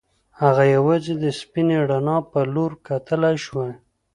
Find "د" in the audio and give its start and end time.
1.17-1.25